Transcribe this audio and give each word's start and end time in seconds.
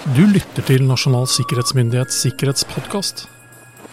Du 0.00 0.22
lytter 0.24 0.64
til 0.64 0.86
Nasjonal 0.88 1.26
sikkerhetsmyndighets 1.28 2.22
sikkerhetspodkast. 2.24 3.26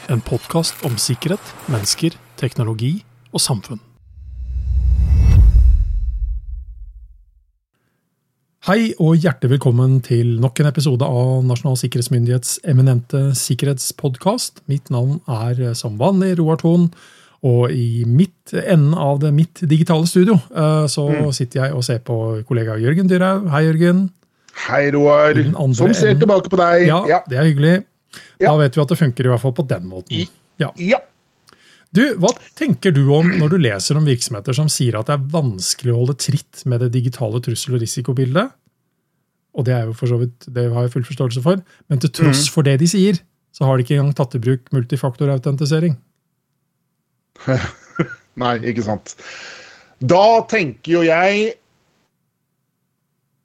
En 0.07 0.21
podkast 0.23 0.79
om 0.87 0.93
sikkerhet, 0.95 1.49
mennesker, 1.67 2.13
teknologi 2.39 2.93
og 3.35 3.43
samfunn. 3.43 3.81
Hei 8.69 8.93
og 9.03 9.19
hjertelig 9.19 9.57
velkommen 9.57 9.99
til 10.07 10.37
nok 10.39 10.63
en 10.63 10.71
episode 10.71 11.03
av 11.03 11.43
Nasjonal 11.43 11.75
sikkerhetsmyndighets 11.83 12.61
eminente 12.63 13.33
sikkerhetspodkast. 13.35 14.63
Mitt 14.71 14.87
navn 14.87 15.19
er 15.27 15.75
som 15.75 15.99
vanlig 15.99 16.37
Roar 16.39 16.63
Thon, 16.63 16.87
og 17.43 17.75
i 17.75 18.07
mitt 18.07 18.55
enden 18.55 18.95
av 18.95 19.19
det 19.25 19.35
mitt 19.35 19.59
digitale 19.59 20.07
studio 20.07 20.39
eh, 20.55 20.87
så 20.87 21.11
sitter 21.35 21.65
jeg 21.65 21.75
og 21.75 21.83
ser 21.83 21.99
på 21.99 22.45
kollega 22.47 22.79
Jørgen 22.79 23.11
Dyrhaug. 23.11 23.51
Hei, 23.51 23.67
Jørgen. 23.67 24.07
Hei, 24.65 24.87
Roar. 24.95 25.37
Som 25.77 25.93
ser 25.95 26.17
tilbake 26.19 26.49
på 26.51 26.57
deg. 26.59 26.87
Ja, 26.89 27.03
Ja. 27.07 27.19
det 27.29 27.37
er 27.37 27.45
hyggelig. 27.47 27.75
Da 28.41 28.55
vet 28.57 28.75
vi 28.77 28.81
at 28.81 28.89
det 28.89 28.97
funker 28.97 29.25
i 29.27 29.31
hvert 29.31 29.41
fall 29.43 29.53
på 29.53 29.65
den 29.69 29.85
måten. 29.89 30.27
Ja. 30.59 30.71
ja. 30.81 30.99
Du, 31.93 32.01
Hva 32.19 32.31
tenker 32.57 32.91
du 32.91 33.03
om 33.15 33.29
når 33.39 33.53
du 33.53 33.57
leser 33.61 33.97
om 33.97 34.05
virksomheter 34.05 34.53
som 34.57 34.67
sier 34.69 34.97
at 34.99 35.07
det 35.07 35.15
er 35.15 35.27
vanskelig 35.31 35.93
å 35.93 35.99
holde 36.01 36.17
tritt 36.19 36.63
med 36.65 36.81
det 36.83 36.89
digitale 36.97 37.39
trussel- 37.45 37.77
og 37.77 37.81
risikobildet? 37.85 38.51
Og 39.57 39.65
det 39.65 39.73
er 39.73 39.85
jo 39.89 39.93
for 39.97 40.09
så 40.11 40.17
vidt, 40.21 40.49
det 40.53 40.67
har 40.73 40.85
jeg 40.85 40.91
full 40.93 41.05
forståelse 41.07 41.41
for. 41.45 41.61
Men 41.89 42.01
til 42.03 42.11
tross 42.13 42.43
for 42.53 42.65
det 42.67 42.75
de 42.81 42.89
sier, 42.91 43.17
så 43.55 43.65
har 43.65 43.77
de 43.79 43.85
ikke 43.85 43.95
engang 43.97 44.13
tatt 44.17 44.35
i 44.37 44.41
bruk 44.43 44.67
multifaktorautentisering. 44.75 45.95
Nei, 48.43 48.53
ikke 48.69 48.83
sant. 48.85 49.15
Da 50.01 50.41
tenker 50.49 50.99
jo 50.99 51.01
jeg 51.07 51.55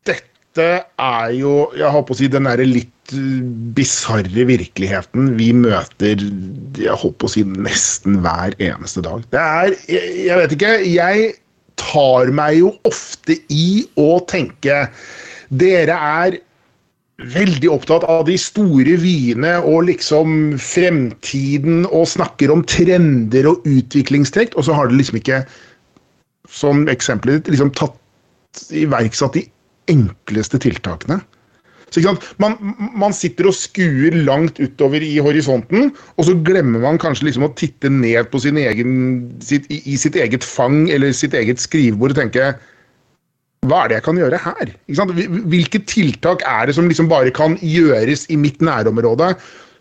Dette 0.04 0.31
er 0.60 1.32
jo 1.36 1.70
Jeg 1.78 1.92
håper 1.94 2.14
å 2.14 2.18
si 2.18 2.28
den 2.30 2.48
derre 2.48 2.66
litt 2.68 3.14
uh, 3.16 3.40
bisarre 3.76 4.46
virkeligheten 4.48 5.32
vi 5.38 5.52
møter 5.56 6.20
jeg 6.78 6.98
håper 7.02 7.28
å 7.28 7.32
si 7.32 7.44
nesten 7.44 8.20
hver 8.24 8.56
eneste 8.58 9.04
dag. 9.04 9.24
Det 9.32 9.40
er 9.40 9.76
Jeg, 9.88 10.14
jeg 10.28 10.40
vet 10.40 10.56
ikke. 10.56 10.72
Jeg 10.88 11.28
tar 11.80 12.32
meg 12.34 12.60
jo 12.60 12.72
ofte 12.88 13.36
i 13.52 13.84
å 14.00 14.16
tenke 14.28 14.86
Dere 15.52 15.96
er 15.96 16.38
veldig 17.22 17.68
opptatt 17.70 18.04
av 18.08 18.24
de 18.26 18.36
store 18.40 18.96
vyene 19.02 19.58
og 19.68 19.86
liksom 19.90 20.56
fremtiden 20.58 21.84
og 21.90 22.08
snakker 22.10 22.52
om 22.54 22.64
trender 22.66 23.46
og 23.50 23.66
utviklingstrekk, 23.68 24.56
og 24.56 24.66
så 24.66 24.76
har 24.76 24.88
dere 24.88 24.98
liksom 25.02 25.20
ikke, 25.20 25.42
som 26.50 26.86
eksempelet 26.90 27.42
ditt, 27.42 27.52
liksom 27.54 27.72
tatt 27.78 27.98
iverksatt 28.74 29.36
de 29.38 29.44
enkleste 29.90 30.60
tiltakene. 30.62 31.20
Man, 32.40 32.54
man 32.96 33.12
sitter 33.12 33.50
og 33.50 33.56
skuer 33.56 34.14
langt 34.24 34.56
utover 34.62 35.02
i 35.04 35.18
horisonten, 35.20 35.90
og 36.16 36.24
så 36.24 36.36
glemmer 36.46 36.80
man 36.80 37.00
kanskje 37.00 37.28
liksom 37.28 37.44
å 37.44 37.52
titte 37.58 37.90
ned 37.92 38.30
på 38.32 38.40
sin 38.40 38.56
egen, 38.56 38.94
sitt, 39.44 39.68
i, 39.68 39.82
i 39.92 39.98
sitt 40.00 40.16
eget 40.16 40.46
fang 40.46 40.86
eller 40.92 41.12
sitt 41.16 41.36
eget 41.36 41.60
skrivebord 41.60 42.14
og 42.14 42.22
tenke 42.22 42.54
hva 43.68 43.84
er 43.84 43.92
det 43.92 43.98
jeg 44.00 44.06
kan 44.08 44.18
gjøre 44.18 44.38
her? 44.42 44.70
Hvilke 45.52 45.80
tiltak 45.86 46.40
er 46.48 46.66
det 46.66 46.74
som 46.74 46.88
liksom 46.90 47.10
bare 47.12 47.30
kan 47.34 47.54
gjøres 47.62 48.24
i 48.32 48.38
mitt 48.40 48.58
nærområde, 48.64 49.28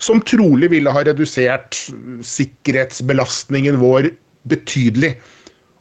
som 0.02 0.22
trolig 0.22 0.70
ville 0.74 0.92
ha 0.94 1.02
redusert 1.08 1.80
sikkerhetsbelastningen 2.28 3.80
vår 3.82 4.12
betydelig? 4.52 5.16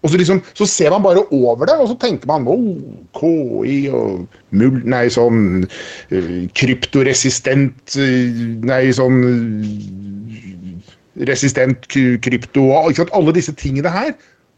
Og 0.01 0.11
så, 0.11 0.17
liksom, 0.17 0.41
så 0.57 0.67
ser 0.67 0.91
man 0.95 1.03
bare 1.05 1.25
over 1.31 1.69
det, 1.69 1.77
og 1.77 1.91
så 1.91 1.97
tenker 2.01 2.29
man 2.31 2.47
oh, 2.49 2.79
KI 3.17 3.91
og 3.93 4.27
mul... 4.57 4.81
Nei, 4.89 5.05
sånn 5.13 5.67
eh, 6.09 6.47
kryptoresistent 6.57 7.99
eh, 8.01 8.41
Nei, 8.65 8.83
sånn 8.97 9.21
eh, 9.29 11.27
Resistent 11.29 11.85
krypto 12.25 12.71
og 12.71 12.93
ikke 12.93 13.03
sant? 13.03 13.15
alle 13.19 13.35
disse 13.37 13.53
tingene 13.59 13.93
her. 13.93 14.15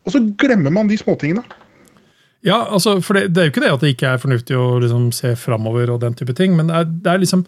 Og 0.06 0.14
så 0.14 0.20
glemmer 0.38 0.70
man 0.70 0.90
de 0.90 0.98
småtingene. 1.00 1.42
Ja, 2.46 2.60
altså, 2.74 3.00
for 3.02 3.18
det, 3.18 3.32
det 3.34 3.40
er 3.40 3.48
jo 3.48 3.52
ikke 3.54 3.64
det 3.64 3.72
at 3.72 3.82
det 3.82 3.90
ikke 3.96 4.12
er 4.12 4.20
fornuftig 4.22 4.58
å 4.58 4.66
liksom 4.82 5.08
se 5.14 5.32
framover 5.38 5.90
og 5.94 6.02
den 6.02 6.14
type 6.18 6.34
ting, 6.38 6.54
men 6.58 6.70
det 6.70 6.78
er, 6.78 6.86
det 7.04 7.10
er 7.10 7.22
liksom 7.22 7.44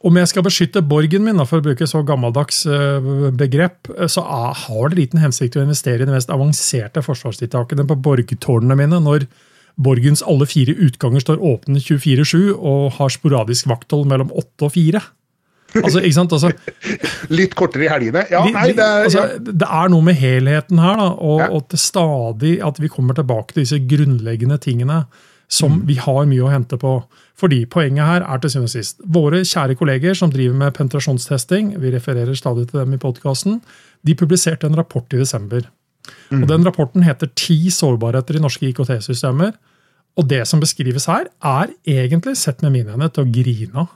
Om 0.00 0.16
jeg 0.16 0.30
skal 0.30 0.44
beskytte 0.46 0.80
borgen 0.88 1.26
min, 1.26 1.40
for 1.44 1.60
å 1.60 1.64
bruke 1.64 1.84
så 1.88 2.00
gammeldags 2.08 2.62
eh, 2.64 3.10
begrep, 3.36 3.90
eh, 3.98 4.08
så 4.08 4.24
er, 4.24 4.54
har 4.62 4.88
det 4.88 4.96
liten 4.96 5.20
hensikt 5.20 5.58
å 5.60 5.64
investere 5.66 6.06
i 6.06 6.08
de 6.08 6.14
mest 6.14 6.32
avanserte 6.32 7.02
forsvarstiltakene 7.04 7.84
på 7.88 7.98
borgtårnene 8.06 8.78
mine 8.80 9.00
når 9.04 9.26
borgens 9.80 10.22
alle 10.24 10.48
fire 10.48 10.72
utganger 10.88 11.22
står 11.24 11.44
åpne 11.44 11.80
24-7 11.84 12.52
og 12.56 12.96
har 12.96 13.12
sporadisk 13.12 13.68
vakthold 13.70 14.08
mellom 14.08 14.32
8 14.32 14.68
og 14.70 14.72
4. 14.76 15.02
Altså, 15.78 16.00
ikke 16.02 16.16
sant? 16.16 16.32
Altså, 16.34 16.50
Litt 17.38 17.52
kortere 17.58 17.86
i 17.86 17.90
helgene. 17.92 18.24
Ja, 18.32 18.40
nei, 18.50 18.70
det 18.74 18.82
er, 18.82 19.04
altså, 19.06 19.26
ja. 19.28 19.38
det 19.52 19.68
er 19.68 19.92
noe 19.92 20.06
med 20.08 20.18
helheten 20.18 20.80
her, 20.82 20.96
da, 20.98 21.10
og, 21.14 21.42
Ja. 21.44 21.50
og 21.54 21.68
til 21.70 21.82
stadig 21.84 22.54
at 22.66 22.80
vi 22.82 22.90
kommer 22.90 23.14
tilbake 23.20 23.54
til 23.54 23.66
disse 23.66 23.78
grunnleggende 23.84 24.58
tingene 24.64 25.04
som 25.50 25.72
Mm. 25.80 25.86
vi 25.86 25.94
har 25.98 26.26
mye 26.26 26.44
å 26.46 26.50
hente 26.52 26.78
på. 26.78 27.04
Fordi 27.36 27.64
poenget 27.66 28.06
her 28.06 28.22
er 28.22 28.38
til 28.38 28.50
syvende 28.50 28.68
og 28.68 28.70
sist 28.70 29.00
Våre 29.04 29.40
kjære 29.40 29.76
kolleger 29.76 30.14
som 30.14 30.30
driver 30.30 30.54
med 30.54 30.74
penetrasjonstesting, 30.74 31.72
vi 31.80 31.90
refererer 31.90 32.36
stadig 32.38 32.68
til 32.70 32.80
dem 32.80 32.94
i 32.94 32.98
podkasten, 32.98 33.60
de 34.06 34.14
publiserte 34.14 34.64
en 34.66 34.76
rapport 34.76 35.06
i 35.12 35.16
desember. 35.18 35.62
Mm. 36.30 36.42
Og 36.42 36.48
Den 36.48 36.64
rapporten 36.64 37.02
heter 37.02 37.26
'Ti 37.34 37.68
sårbarheter 37.70 38.36
i 38.36 38.38
norske 38.40 38.72
IKT-systemer'. 38.72 39.54
Og 40.16 40.28
det 40.28 40.46
som 40.46 40.60
beskrives 40.60 41.06
her, 41.06 41.26
er 41.42 41.66
egentlig, 41.86 42.36
sett 42.36 42.62
med 42.62 42.72
mine 42.72 42.92
øyne, 42.92 43.12
til 43.12 43.24
å 43.24 43.32
grine 43.32 43.74
av. 43.76 43.88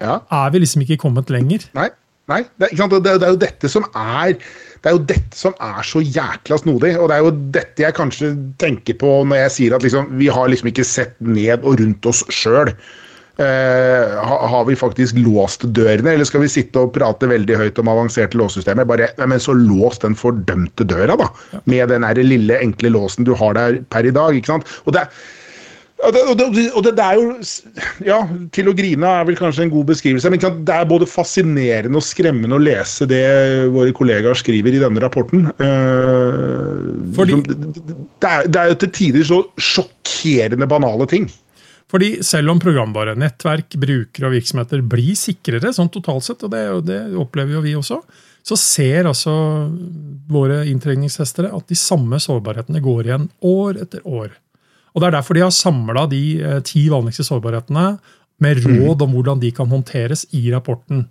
ja. 0.00 0.20
Er 0.30 0.50
vi 0.50 0.58
liksom 0.58 0.82
ikke 0.82 0.98
kommet 0.98 1.26
lenger? 1.30 1.68
Nei. 1.74 1.88
Nei 2.32 2.42
det, 2.58 2.72
sant? 2.78 2.92
Det, 2.92 3.16
det 3.22 3.26
er 3.28 3.34
jo 3.36 3.42
dette 3.46 3.70
som 3.70 3.86
er 3.94 4.36
det 4.36 4.90
er 4.92 4.94
jo 4.98 5.02
dette 5.08 5.34
som 5.38 5.54
er 5.62 5.82
så 5.86 5.98
jækla 6.04 6.58
snodig. 6.60 6.92
Og 7.00 7.08
det 7.10 7.16
er 7.16 7.24
jo 7.24 7.30
dette 7.56 7.82
jeg 7.82 7.94
kanskje 7.96 8.28
tenker 8.62 8.94
på 9.00 9.08
når 9.26 9.40
jeg 9.46 9.54
sier 9.56 9.74
at 9.74 9.82
liksom, 9.82 10.12
vi 10.20 10.28
har 10.30 10.46
liksom 10.52 10.68
ikke 10.70 10.84
sett 10.86 11.16
ned 11.24 11.64
og 11.66 11.80
rundt 11.80 12.06
oss 12.06 12.20
sjøl. 12.30 12.70
Eh, 13.36 14.12
ha- 14.24 14.46
har 14.48 14.62
vi 14.68 14.76
faktisk 14.78 15.18
låst 15.20 15.66
dørene, 15.76 16.14
eller 16.14 16.24
skal 16.28 16.40
vi 16.44 16.48
sitte 16.48 16.80
og 16.80 16.94
prate 16.94 17.28
veldig 17.28 17.58
høyt 17.60 17.80
om 17.82 17.90
avanserte 17.92 18.38
låssystemer? 18.40 18.86
Bare, 18.88 19.10
nei, 19.18 19.26
men 19.34 19.42
så 19.42 19.52
lås 19.58 19.98
den 20.04 20.14
fordømte 20.16 20.86
døra, 20.88 21.18
da. 21.20 21.26
Med 21.68 21.90
den 21.92 22.06
lille, 22.24 22.60
enkle 22.62 22.94
låsen 22.94 23.26
du 23.28 23.34
har 23.36 23.58
der 23.58 23.82
per 23.92 24.06
i 24.08 24.14
dag. 24.14 24.38
ikke 24.38 24.54
sant? 24.54 24.70
Og 24.86 24.94
det 24.96 25.02
er 25.02 25.10
og 26.04 26.12
det, 26.12 26.22
og, 26.28 26.34
det, 26.36 26.64
og 26.76 26.82
det, 26.84 26.92
det 26.98 27.04
er 27.04 27.16
jo 27.16 27.28
Ja, 28.04 28.18
til 28.52 28.68
å 28.68 28.74
grine 28.76 29.08
er 29.08 29.24
vel 29.28 29.38
kanskje 29.38 29.64
en 29.64 29.72
god 29.72 29.88
beskrivelse. 29.88 30.28
Men 30.32 30.42
det 30.68 30.74
er 30.74 30.90
både 30.90 31.08
fascinerende 31.08 31.96
og 31.96 32.04
skremmende 32.04 32.58
å 32.58 32.62
lese 32.62 33.08
det 33.08 33.24
våre 33.72 33.94
kollegaer 33.96 34.36
skriver 34.36 34.76
i 34.76 34.82
denne 34.82 35.02
rapporten. 35.02 35.48
Uh, 35.56 36.92
Fordi- 37.16 37.40
det 38.20 38.60
er 38.60 38.70
jo 38.74 38.78
til 38.82 38.92
tider 39.00 39.24
så 39.24 39.40
sjokkerende 39.56 40.68
banale 40.68 41.08
ting. 41.08 41.30
Fordi 41.90 42.16
selv 42.26 42.50
om 42.50 42.60
programvare, 42.60 43.14
nettverk, 43.18 43.76
brukere 43.78 44.28
og 44.28 44.34
virksomheter 44.34 44.82
blir 44.82 45.14
sikrere 45.18 45.70
sånn 45.74 45.90
totalt 45.94 46.26
sett, 46.26 46.42
og 46.42 46.50
det, 46.50 46.64
og 46.74 46.86
det 46.88 47.00
opplever 47.14 47.56
jo 47.56 47.62
vi 47.62 47.76
også, 47.78 48.00
så 48.46 48.56
ser 48.58 49.08
altså 49.10 49.32
våre 50.30 50.60
inntrengningshestere 50.70 51.52
at 51.54 51.70
de 51.70 51.78
samme 51.78 52.18
sårbarhetene 52.22 52.82
går 52.82 53.08
igjen 53.08 53.28
år 53.46 53.80
etter 53.82 54.02
år. 54.06 54.34
Og 54.96 55.02
Det 55.02 55.08
er 55.10 55.16
derfor 55.18 55.36
de 55.36 55.44
har 55.44 55.52
samla 55.52 56.06
de 56.08 56.22
eh, 56.40 56.62
ti 56.64 56.86
vanligste 56.92 57.26
sårbarhetene 57.28 57.90
med 58.40 58.64
råd 58.64 59.04
om 59.04 59.12
hvordan 59.16 59.40
de 59.40 59.52
kan 59.52 59.68
håndteres 59.68 60.26
i 60.36 60.48
rapporten. 60.52 61.06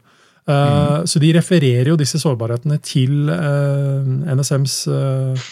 Mm. 0.45 1.07
Så 1.09 1.17
de 1.17 1.31
refererer 1.33 1.87
jo 1.89 1.95
disse 1.97 2.19
sårbarhetene 2.21 2.75
til 2.85 3.31
eh, 3.33 4.09
NSMs 4.37 4.75
eh, 4.93 5.47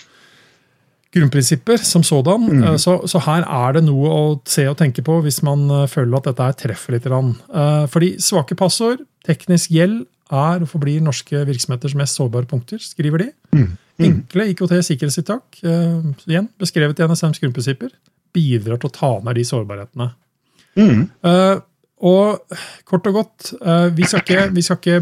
grunnprinsipper 1.13 1.77
som 1.85 2.03
sådan. 2.03 2.47
Mm. 2.49 2.77
Så, 2.77 2.97
så 3.07 3.21
her 3.27 3.45
er 3.45 3.77
det 3.77 3.83
noe 3.85 4.09
å 4.09 4.23
se 4.49 4.65
og 4.69 4.77
tenke 4.79 5.03
på 5.05 5.19
hvis 5.25 5.41
man 5.45 5.67
eh, 5.69 5.89
føler 5.91 6.17
at 6.17 6.31
dette 6.31 6.47
her 6.47 6.57
treffer 6.63 6.95
litt. 6.95 7.07
Eh, 7.09 7.85
Fordi 7.93 8.13
svake 8.23 8.57
passord, 8.59 9.03
teknisk 9.27 9.73
gjeld, 9.73 10.03
er 10.33 10.63
og 10.63 10.69
forblir 10.71 11.03
norske 11.03 11.43
virksomheters 11.45 11.93
mest 11.99 12.17
sårbare 12.17 12.49
punkter, 12.49 12.81
skriver 12.81 13.21
de. 13.21 13.27
Enkle 14.01 14.47
IKT-sikkerhetstiltak, 14.53 15.59
eh, 15.61 15.99
igjen 16.25 16.49
beskrevet 16.61 16.97
i 16.97 17.05
NSMs 17.05 17.41
grunnprinsipper, 17.43 17.91
bidrar 18.33 18.81
til 18.81 18.89
å 18.89 18.95
ta 18.95 19.11
ned 19.23 19.39
de 19.39 19.45
sårbarhetene. 19.47 20.09
Eh, 21.29 21.57
og 22.03 22.55
kort 22.89 23.05
og 23.07 23.15
godt, 23.15 23.53
uh, 23.63 23.87
vi, 23.95 24.03
skal 24.09 24.23
ikke, 24.25 24.47
vi 24.51 24.63
skal 24.65 24.79
ikke 24.81 24.97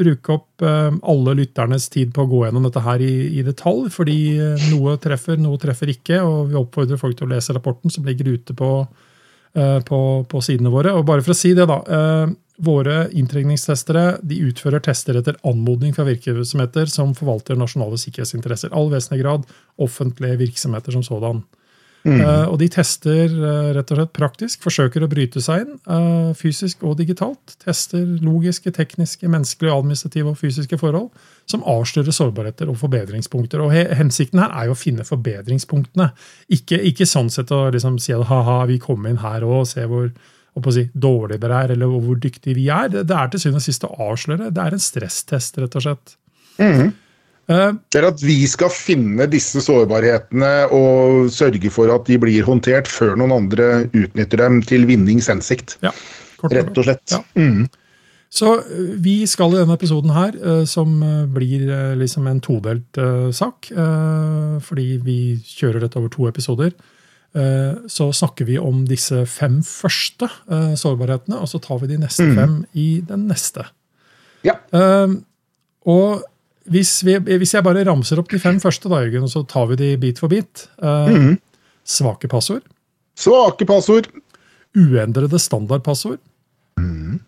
bruke 0.00 0.32
opp 0.32 0.64
uh, 0.64 0.88
alle 1.12 1.34
lytternes 1.42 1.90
tid 1.92 2.14
på 2.16 2.24
å 2.24 2.30
gå 2.30 2.44
gjennom 2.46 2.64
dette 2.64 2.80
her 2.84 3.02
i, 3.04 3.14
i 3.36 3.44
detalj, 3.44 3.90
fordi 3.92 4.16
noe 4.70 4.94
treffer, 5.02 5.36
noe 5.36 5.60
treffer 5.60 5.92
ikke, 5.92 6.22
og 6.24 6.48
vi 6.48 6.56
oppfordrer 6.60 7.00
folk 7.00 7.18
til 7.18 7.28
å 7.28 7.34
lese 7.34 7.56
rapporten 7.56 7.92
som 7.92 8.08
ligger 8.08 8.32
ute 8.32 8.56
på, 8.56 8.70
på, 9.52 10.00
på 10.30 10.42
sidene 10.46 10.72
våre. 10.72 10.94
Og 10.96 11.04
bare 11.10 11.26
for 11.26 11.34
å 11.34 11.40
si 11.42 11.52
det, 11.58 11.68
da. 11.68 11.82
Våre 12.60 13.06
inntrengningstestere 13.16 14.18
de 14.24 14.36
utfører 14.48 14.82
tester 14.84 15.16
etter 15.16 15.38
anmodning 15.48 15.94
fra 15.96 16.04
virksomheter 16.08 16.88
som 16.92 17.14
forvalter 17.16 17.56
nasjonale 17.56 17.96
sikkerhetsinteresser. 18.00 18.72
All 18.76 18.88
vesentlig 18.92 19.22
grad 19.22 19.46
offentlige 19.80 20.40
virksomheter 20.42 20.96
som 20.96 21.04
sådan. 21.04 21.40
Mm. 22.00 22.20
Uh, 22.24 22.46
og 22.48 22.56
de 22.62 22.66
tester 22.72 23.28
uh, 23.28 23.72
rett 23.76 23.90
og 23.92 23.98
slett 23.98 24.12
praktisk, 24.16 24.62
forsøker 24.64 25.04
å 25.04 25.08
bryte 25.10 25.42
seg 25.44 25.66
inn 25.66 25.74
uh, 25.84 26.30
fysisk 26.36 26.84
og 26.88 26.96
digitalt. 27.00 27.56
Tester 27.60 28.06
logiske, 28.24 28.72
tekniske, 28.72 29.28
menneskelige, 29.28 29.74
administrative 29.76 30.32
og 30.32 30.40
fysiske 30.40 30.78
forhold 30.80 31.10
som 31.50 31.64
avslører 31.68 32.14
sårbarheter 32.14 32.70
og 32.72 32.78
forbedringspunkter. 32.80 33.60
Og 33.60 33.74
Hensikten 33.98 34.40
her 34.40 34.54
er 34.56 34.70
jo 34.70 34.76
å 34.76 34.80
finne 34.80 35.04
forbedringspunktene. 35.04 36.10
Ikke, 36.56 36.80
ikke 36.88 37.08
sånn 37.08 37.28
sett 37.32 37.52
å 37.52 37.66
liksom 37.74 37.98
si 38.00 38.14
at 38.16 38.28
ha-ha, 38.30 38.62
vi 38.70 38.80
kom 38.80 39.04
inn 39.10 39.20
her 39.20 39.44
og 39.44 39.66
se 39.68 39.84
hvor 39.90 40.08
si, 40.72 40.86
dårlig 40.94 41.40
dere 41.42 41.64
er, 41.66 41.74
eller 41.76 41.92
hvor 42.00 42.18
dyktige 42.20 42.56
vi 42.56 42.68
er. 42.72 42.88
Det, 42.92 43.04
det 43.10 43.16
er 43.18 43.30
til 43.32 43.44
syvende 43.44 43.60
og 43.60 43.68
sist 43.68 43.86
å 43.86 43.92
avsløre. 44.08 44.50
Det 44.54 44.64
er 44.64 44.76
en 44.76 44.88
stresstest, 44.88 45.60
rett 45.60 45.76
og 45.76 45.84
slett. 45.84 46.16
Mm. 46.60 46.92
Eh, 47.50 47.72
det 47.90 48.00
er 48.00 48.06
at 48.10 48.22
vi 48.22 48.38
skal 48.50 48.70
finne 48.72 49.26
disse 49.30 49.62
sårbarhetene 49.64 50.52
og 50.76 51.30
sørge 51.34 51.72
for 51.74 51.90
at 51.94 52.06
de 52.06 52.18
blir 52.22 52.46
håndtert 52.46 52.90
før 52.90 53.16
noen 53.18 53.34
andre 53.40 53.70
utnytter 53.88 54.44
dem 54.44 54.60
til 54.66 54.86
vinnings 54.90 55.30
hensikt. 55.32 55.78
Ja, 55.84 55.94
Rett 56.50 56.72
og 56.78 56.86
slett. 56.86 57.04
Ja. 57.12 57.20
Mm. 57.34 57.66
Så 58.30 58.54
eh, 58.60 58.94
vi 59.02 59.16
skal 59.30 59.56
i 59.56 59.58
denne 59.58 59.74
episoden 59.78 60.14
her, 60.14 60.36
eh, 60.38 60.62
som 60.70 60.94
blir 61.34 61.66
liksom 61.98 62.30
en 62.30 62.40
todelt 62.44 63.02
sak, 63.34 63.72
fordi 64.70 64.88
vi 65.02 65.18
kjører 65.56 65.82
dette 65.82 65.98
over 65.98 66.12
to 66.12 66.30
episoder, 66.30 66.74
så 67.30 68.08
snakker 68.10 68.42
vi 68.48 68.56
om 68.58 68.80
disse 68.88 69.20
fem 69.30 69.60
første 69.62 70.26
sårbarhetene, 70.50 71.36
og 71.38 71.46
så 71.46 71.60
tar 71.62 71.78
vi 71.78 71.92
de 71.92 71.98
neste 72.02 72.26
mm. 72.26 72.32
fem 72.34 72.56
i 72.74 72.86
den 73.06 73.28
neste. 73.30 73.68
Ja. 74.42 74.56
Og 75.86 76.24
hvis, 76.68 77.00
vi, 77.06 77.16
hvis, 77.40 77.54
jeg 77.54 77.64
bare 77.64 77.84
ramser 77.88 78.20
opp 78.20 78.28
de 78.30 78.40
fem 78.42 78.58
første, 78.60 78.90
da, 78.92 79.00
Jørgen, 79.04 79.30
så 79.30 79.42
tar 79.48 79.70
vi 79.70 79.78
de 79.80 79.94
bit 80.00 80.20
for 80.20 80.32
bit. 80.32 80.66
Eh, 80.82 81.14
mm. 81.14 81.38
Svake 81.88 82.28
passord. 82.28 82.66
Svake 83.18 83.66
passord. 83.68 84.10
Uendrede 84.76 85.40
standardpassord. 85.40 86.20
Mm. 86.78 87.20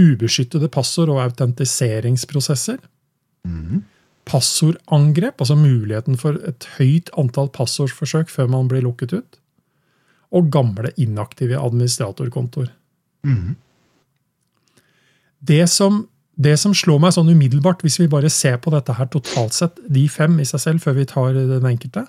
Ubeskyttede 0.00 0.70
passord 0.72 1.12
og 1.12 1.20
autentiseringsprosesser. 1.26 2.80
Mm. 3.46 3.82
Passordangrep, 4.28 5.40
altså 5.40 5.56
muligheten 5.58 6.18
for 6.20 6.38
et 6.48 6.66
høyt 6.78 7.10
antall 7.18 7.50
passordsforsøk 7.52 8.30
før 8.32 8.50
man 8.52 8.68
blir 8.70 8.84
lukket 8.86 9.14
ut. 9.18 9.40
Og 10.32 10.48
gamle, 10.54 10.92
inaktive 11.00 11.58
administratorkontoer. 11.58 12.70
Mm. 13.26 13.58
Det 15.40 15.64
som 15.72 16.04
det 16.40 16.56
som 16.60 16.74
slår 16.76 17.00
meg 17.02 17.14
sånn 17.16 17.30
umiddelbart, 17.32 17.84
hvis 17.84 18.00
vi 18.00 18.08
bare 18.10 18.30
ser 18.32 18.58
på 18.62 18.72
dette 18.72 18.96
her 18.96 19.08
totalt 19.12 19.56
sett, 19.56 19.78
de 19.88 20.06
fem 20.08 20.38
i 20.40 20.48
seg 20.48 20.62
selv, 20.62 20.84
før 20.84 20.96
vi 21.00 21.08
tar 21.10 21.36
den 21.36 21.66
enkelte 21.68 22.06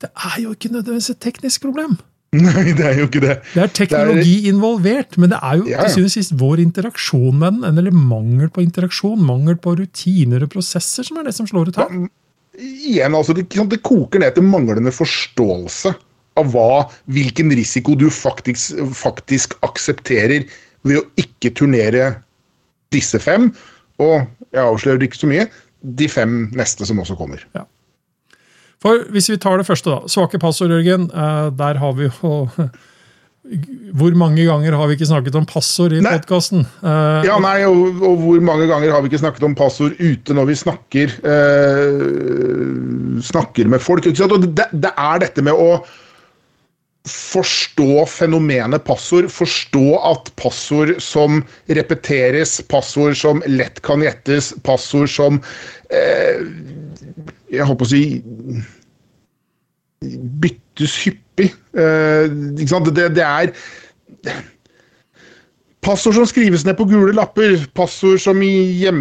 Det 0.00 0.10
er 0.10 0.38
jo 0.42 0.54
ikke 0.56 0.72
nødvendigvis 0.72 1.12
et 1.12 1.20
teknisk 1.22 1.66
problem. 1.66 1.98
Nei, 2.38 2.70
det 2.78 2.86
er 2.86 3.00
jo 3.00 3.08
ikke 3.08 3.22
det. 3.24 3.36
Det 3.56 3.62
er 3.64 3.72
teknologi 3.74 4.36
det 4.36 4.44
er... 4.44 4.52
involvert, 4.54 5.18
men 5.18 5.32
det 5.32 5.40
er 5.42 5.58
jo 5.58 5.66
ja, 5.66 5.88
til 5.90 6.06
sist 6.12 6.36
vår 6.38 6.62
interaksjon 6.62 7.36
med 7.40 7.58
den, 7.58 7.80
eller 7.82 7.94
mangel 7.94 8.52
på 8.54 8.62
interaksjon, 8.62 9.18
mangel 9.26 9.58
på 9.58 9.74
rutiner 9.80 10.46
og 10.46 10.52
prosesser, 10.52 11.06
som 11.06 11.18
er 11.18 11.26
det 11.26 11.34
som 11.36 11.48
slår 11.50 11.72
ut 11.72 11.80
her. 11.82 11.90
Ja, 11.90 12.10
igjen, 12.60 13.16
altså, 13.18 13.34
det, 13.34 13.48
det, 13.50 13.82
koker 13.86 14.22
ned 14.22 14.36
til 14.36 14.46
manglende 14.46 14.94
forståelse 14.94 15.92
av 16.38 16.50
hva, 16.54 16.86
hvilken 17.10 17.50
risiko 17.58 17.96
du 17.98 18.06
faktisk, 18.14 18.78
faktisk 18.94 19.58
aksepterer 19.66 20.46
ved 20.86 21.00
å 21.00 21.06
ikke 21.20 21.52
turnere 21.58 22.12
disse 22.92 23.20
fem, 23.22 23.50
og 24.00 24.24
jeg 24.50 24.64
avslører 24.64 25.06
ikke 25.06 25.20
så 25.20 25.30
mye, 25.30 25.48
de 25.80 26.08
fem 26.10 26.48
neste 26.56 26.86
som 26.88 27.00
også 27.02 27.16
kommer. 27.18 27.42
Ja. 27.56 27.66
For 28.80 29.04
Hvis 29.12 29.28
vi 29.30 29.36
tar 29.40 29.60
det 29.60 29.68
første, 29.68 29.92
da. 29.92 30.08
Svake 30.08 30.40
passord, 30.40 30.72
Jørgen. 30.72 31.10
Eh, 31.12 31.50
der 31.56 31.80
har 31.80 31.92
vi 31.98 32.08
jo 32.08 32.48
Hvor 33.98 34.14
mange 34.14 34.44
ganger 34.44 34.76
har 34.76 34.86
vi 34.86 34.94
ikke 34.94 35.08
snakket 35.08 35.34
om 35.34 35.46
passord 35.48 35.94
i 35.96 36.02
podkasten? 36.04 36.60
Uh, 36.84 37.24
ja, 37.24 37.38
nei, 37.40 37.64
og, 37.66 37.96
og, 38.04 38.20
hvor 38.20 38.42
mange 38.44 38.68
ganger 38.68 38.92
har 38.92 39.00
vi 39.00 39.08
ikke 39.10 39.22
snakket 39.24 39.46
om 39.48 39.56
passord 39.58 39.96
ute 39.98 40.36
når 40.36 40.50
vi 40.52 40.56
snakker, 40.60 41.14
uh, 41.24 43.16
snakker 43.26 43.72
med 43.72 43.82
folk? 43.82 44.04
Det, 44.04 44.68
det, 44.70 44.92
er 44.92 45.24
dette 45.24 45.42
med 45.42 45.56
å 45.56 45.80
forstå 47.10 48.04
fenomenet 48.10 48.84
passord. 48.86 49.28
Forstå 49.32 49.86
at 50.10 50.30
passord 50.40 50.96
som 51.02 51.42
repeteres, 51.68 52.58
passord 52.70 53.18
som 53.20 53.42
lett 53.46 53.82
kan 53.86 54.04
gjettes, 54.04 54.52
passord 54.66 55.10
som 55.12 55.40
eh, 55.94 56.46
Jeg 57.50 57.66
holdt 57.66 57.80
på 57.82 57.88
å 57.88 57.90
si 57.90 58.04
byttes 60.40 60.96
hyppig. 61.04 61.50
Eh, 61.76 62.30
det, 62.30 63.08
det, 63.18 63.26
er 63.26 63.52
Passord 65.80 66.12
som 66.18 66.26
skrives 66.28 66.66
ned 66.66 66.76
på 66.76 66.84
gule 66.90 67.14
lapper, 67.16 67.54
passord 67.76 68.20
som 68.20 68.42
i 68.44 68.50
hjem, 68.82 68.98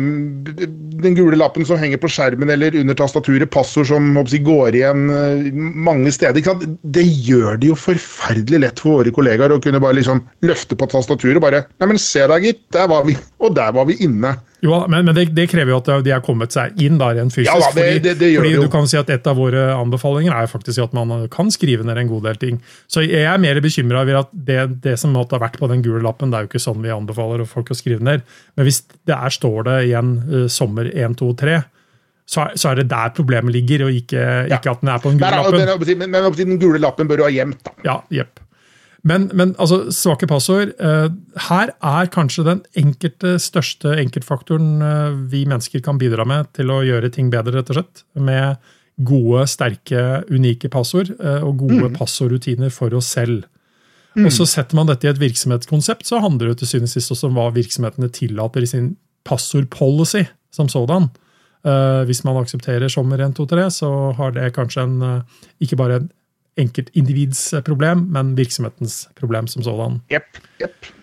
den 1.04 1.18
gule 1.18 1.36
lappen 1.36 1.66
som 1.68 1.80
henger 1.82 2.00
på 2.00 2.08
skjermen 2.12 2.52
eller 2.54 2.78
under 2.80 2.96
tastaturet, 2.96 3.52
passord 3.52 3.90
som 3.90 4.08
si, 4.32 4.40
går 4.46 4.78
igjen 4.80 5.10
eh, 5.12 5.50
mange 5.90 6.14
steder. 6.16 6.64
Det 6.88 7.04
gjør 7.04 7.60
det 7.60 7.74
jo 7.74 7.80
forferdelig 7.80 8.64
lett 8.64 8.80
for 8.80 9.02
våre 9.02 9.12
kollegaer 9.16 9.52
å 9.52 9.60
kunne 9.64 9.84
bare 9.84 10.00
liksom 10.00 10.24
løfte 10.48 10.80
på 10.80 10.88
tastaturet 10.92 11.42
og 11.42 11.44
bare 11.50 11.66
Nei, 11.80 11.92
men 11.92 12.00
se 12.00 12.24
da, 12.32 12.40
gitt, 12.40 12.64
der 12.76 12.88
var 12.92 13.04
vi, 13.08 13.18
og 13.44 13.60
der 13.60 13.76
var 13.76 13.90
vi 13.90 14.00
inne. 14.06 14.38
Jo, 14.64 14.76
men, 14.92 15.06
men 15.08 15.16
det, 15.16 15.30
det, 15.36 15.46
krever 15.52 15.72
jo 15.72 15.78
at 15.80 15.90
de 16.04 16.12
har 16.12 16.24
kommet 16.24 16.52
seg 16.52 16.76
inn 16.84 16.98
da, 17.00 17.14
rent 17.16 17.32
fysisk. 17.32 17.48
Ja, 17.48 17.72
det, 17.72 17.86
fordi, 18.00 18.00
det, 18.04 18.32
fordi 18.36 18.52
du 18.60 18.68
kan 18.72 18.90
si 18.92 19.00
at 19.00 19.10
Et 19.14 19.28
av 19.32 19.40
våre 19.40 19.70
anbefalinger 19.74 20.36
er 20.36 20.50
faktisk 20.52 20.84
at 20.84 20.96
man 20.96 21.26
kan 21.32 21.52
skrive 21.54 21.86
ned 21.88 21.98
en 21.98 22.12
god 22.12 22.28
del 22.28 22.40
ting. 22.42 22.60
Så 22.92 23.06
jeg 23.06 23.24
er 23.24 23.40
mer 23.42 23.60
bekymra 23.64 24.04
over 24.04 24.22
at 24.26 24.34
det, 24.34 24.98
som 25.00 25.16
måtte 25.16 25.38
ha 25.38 25.44
vært 25.46 25.60
på 25.62 25.70
den 25.72 25.84
gule 25.86 26.04
lappen, 26.04 26.32
det 26.32 26.40
er 26.40 26.46
jo 26.46 26.52
ikke 26.52 26.64
sånn 26.64 26.84
vi 26.84 26.94
anbefaler 26.94 27.46
folk 27.50 27.72
å 27.72 27.78
skrive 27.78 28.04
ned. 28.06 28.28
Men 28.60 28.68
hvis 28.68 28.84
det 29.08 29.16
er, 29.16 29.34
står 29.34 29.60
det 29.70 29.78
igjen 29.88 30.14
uh, 30.28 30.46
sommer 30.52 30.92
1, 30.92 31.18
2, 31.20 31.34
3 31.40 31.60
så, 32.30 32.46
så, 32.54 32.70
er 32.70 32.84
det 32.84 32.92
der 32.92 33.10
problemet 33.18 33.56
ligger, 33.56 33.88
og 33.88 33.96
ikke, 33.96 34.20
ja. 34.22 34.60
ikke 34.60 34.76
at 34.76 34.84
den 34.84 34.92
er 34.94 35.00
på 35.02 35.10
den 35.10 35.18
gule 35.18 35.32
lappen. 35.34 35.98
Men, 35.98 36.12
men, 36.14 36.30
den 36.38 36.60
gule 36.62 36.82
lappen 36.84 37.10
bør 37.10 37.24
du 37.24 37.26
ha 37.26 37.32
gjemt. 37.34 37.64
da. 37.66 37.74
Ja, 37.88 37.96
jepp. 38.14 38.44
Men, 39.08 39.30
men 39.34 39.54
altså, 39.62 39.86
svake 39.96 40.28
passord 40.28 40.74
uh, 40.84 41.08
Her 41.48 41.72
er 41.72 42.10
kanskje 42.12 42.44
den 42.48 42.64
enkelte 42.80 43.38
største 43.40 43.94
enkeltfaktoren 44.02 44.84
uh, 44.84 45.14
vi 45.32 45.46
mennesker 45.48 45.84
kan 45.86 46.00
bidra 46.02 46.26
med 46.28 46.50
til 46.58 46.72
å 46.74 46.82
gjøre 46.84 47.12
ting 47.16 47.32
bedre, 47.32 47.56
rett 47.60 47.72
og 47.72 47.80
slett. 47.80 48.04
Med 48.20 48.60
gode, 49.08 49.46
sterke, 49.48 50.26
unike 50.28 50.72
passord 50.74 51.14
uh, 51.22 51.40
og 51.48 51.64
gode 51.64 51.94
mm. 51.94 51.96
passordrutiner 51.96 52.74
for 52.76 52.96
oss 52.98 53.14
selv. 53.16 53.48
Mm. 54.18 54.26
Og 54.28 54.36
så 54.36 54.50
Setter 54.50 54.76
man 54.76 54.90
dette 54.90 55.08
i 55.08 55.14
et 55.14 55.22
virksomhetskonsept, 55.22 56.08
så 56.10 56.20
handler 56.24 56.52
det 56.52 56.60
til 56.60 56.74
syvende 56.74 56.92
og 56.92 56.98
sist 56.98 57.16
også 57.16 57.30
om 57.30 57.40
hva 57.40 57.48
virksomhetene 57.56 58.12
tillater 58.12 58.66
i 58.66 58.72
sin 58.72 58.94
passordpolicy 59.28 60.26
som 60.52 60.68
sådan. 60.72 61.12
hvis 62.08 62.24
man 62.24 62.38
aksepterer 62.40 62.88
sommer 62.90 63.20
1, 63.20 63.36
2, 63.36 63.46
3, 63.46 63.66
så 63.70 63.90
har 64.18 64.32
det 64.32 64.54
kanskje 64.56 64.82
en, 64.82 65.24
ikke 65.62 65.76
bare 65.78 66.00
en 66.00 66.08
enkeltindivids 66.60 67.50
problem, 67.68 68.08
men 68.14 68.36
virksomhetens 68.38 69.06
problem 69.20 69.48
som 69.48 69.66
sådan. 69.66 70.00
Yep, 70.14 70.42
yep. 70.62 70.94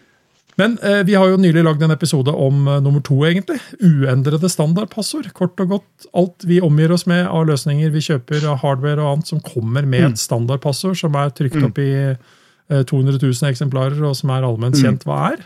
Men 0.56 0.78
eh, 0.82 1.02
vi 1.04 1.14
har 1.14 1.28
jo 1.28 1.36
nylig 1.36 1.62
lagd 1.66 1.82
en 1.84 1.92
episode 1.92 2.32
om 2.32 2.64
eh, 2.68 2.78
nummer 2.80 3.02
to, 3.04 3.18
egentlig. 3.28 3.58
Uendrede 3.84 4.48
standardpassord. 4.48 5.28
Kort 5.36 5.60
og 5.60 5.75
godt 5.75 6.06
alt 6.16 6.46
vi 6.48 6.62
omgir 6.64 6.94
oss 6.96 7.04
med 7.08 7.26
av 7.28 7.44
løsninger 7.50 7.92
vi 7.92 8.04
kjøper 8.06 8.46
av 8.48 8.62
hardware 8.62 9.02
og 9.02 9.10
annet 9.10 9.32
som 9.34 9.42
kommer 9.44 9.84
med 9.84 10.06
mm. 10.06 10.14
et 10.14 10.22
standardpassord 10.22 10.96
som 11.02 11.18
er 11.20 11.34
trykt 11.36 11.60
mm. 11.60 11.66
opp 11.68 11.82
i 11.84 11.90
eh, 12.06 12.86
200 12.88 13.20
000 13.20 13.50
eksemplarer, 13.50 14.00
og 14.08 14.16
som 14.16 14.32
er 14.32 14.48
allment 14.48 14.80
kjent 14.80 15.04
hva 15.08 15.20
er. 15.34 15.44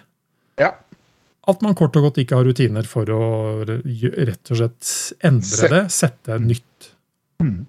Ja. 0.63 0.71
At 1.51 1.67
man 1.67 1.75
kort 1.75 1.99
og 1.99 2.07
godt 2.07 2.23
ikke 2.23 2.39
har 2.39 2.47
rutiner 2.47 2.87
for 2.87 3.11
å 3.11 3.21
rett 3.67 4.55
og 4.55 4.63
slett 4.63 4.95
endre 5.27 5.75
det, 5.75 5.85
sette 5.97 6.39
nytt. 6.39 6.91
Mm 7.43 7.67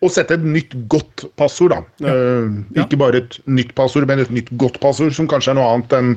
å 0.00 0.08
sette 0.08 0.38
et 0.38 0.44
nytt, 0.44 0.74
godt 0.88 1.26
passord. 1.36 1.74
da. 1.74 2.06
Ja. 2.06 2.14
Uh, 2.14 2.84
ikke 2.84 2.98
bare 3.00 3.20
et 3.24 3.36
nytt 3.50 3.74
passord, 3.76 4.06
men 4.08 4.22
et 4.22 4.32
nytt, 4.32 4.48
godt 4.60 4.80
passord, 4.80 5.12
som 5.16 5.28
kanskje 5.28 5.52
er 5.52 5.60
noe 5.60 5.68
annet 5.74 5.96
enn 5.98 6.14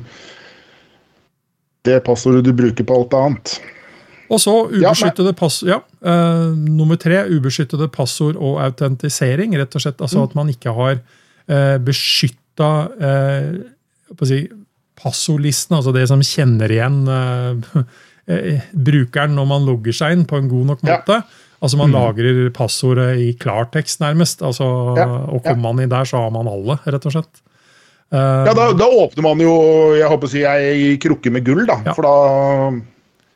det 1.84 1.98
passordet 2.06 2.46
du 2.46 2.54
bruker 2.56 2.86
på 2.88 2.96
alt 2.96 3.16
annet. 3.18 3.58
Og 4.32 4.40
så 4.40 4.54
ubeskyttede 4.72 5.34
passord. 5.36 5.68
Ja, 5.68 5.82
uh, 6.06 6.54
nummer 6.56 6.96
tre, 7.00 7.26
ubeskyttede 7.28 7.90
passord 7.92 8.40
og 8.40 8.58
autentisering. 8.64 9.56
Rett 9.60 9.76
og 9.76 9.84
slett 9.84 10.00
altså 10.00 10.22
mm. 10.22 10.26
at 10.30 10.36
man 10.38 10.52
ikke 10.54 10.72
har 10.76 10.96
uh, 10.96 11.76
beskytta 11.84 12.70
uh, 12.88 14.24
si, 14.24 14.46
passordlisten, 15.00 15.76
altså 15.76 15.92
det 15.92 16.06
som 16.08 16.24
kjenner 16.24 16.72
igjen 16.72 17.02
uh, 17.04 17.80
brukeren 18.88 19.36
når 19.36 19.48
man 19.50 19.66
logger 19.68 19.96
seg 19.96 20.16
inn 20.16 20.28
på 20.28 20.40
en 20.40 20.48
god 20.48 20.70
nok 20.72 20.86
måte. 20.88 21.20
Ja. 21.20 21.42
Altså 21.64 21.80
Man 21.80 21.88
mm. 21.88 21.96
lagrer 21.96 22.38
passordet 22.52 23.22
i 23.24 23.30
klartekst, 23.40 24.02
nærmest. 24.02 24.42
Altså, 24.44 24.66
ja, 24.98 25.08
og 25.32 25.40
kommer 25.46 25.62
ja. 25.62 25.64
man 25.64 25.84
inn 25.84 25.92
der, 25.92 26.08
så 26.08 26.20
har 26.20 26.32
man 26.34 26.50
alle, 26.50 26.76
rett 26.84 27.08
og 27.08 27.14
slett. 27.16 27.40
Uh, 28.12 28.44
ja, 28.44 28.52
da, 28.52 28.66
da, 28.76 28.86
åpner 29.00 29.24
man 29.24 29.40
jo 29.42 29.54
jeg 29.96 30.10
håper 30.12 30.28
å 30.28 30.30
si, 30.30 30.42
ei 30.44 30.98
krukke 31.02 31.32
med 31.32 31.46
gull, 31.46 31.64
da. 31.70 31.78
Ja. 31.88 31.94
For 31.96 32.04
da 32.04 32.12